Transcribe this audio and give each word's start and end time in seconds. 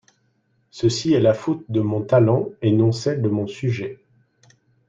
Ceci 0.71 1.13
est 1.13 1.19
la 1.19 1.35
faute 1.35 1.63
de 1.69 1.79
mon 1.79 2.01
talent 2.01 2.49
et 2.63 2.71
non 2.71 2.91
celle 2.91 3.21
de 3.21 3.29
mon 3.29 3.45
sujet. 3.45 3.99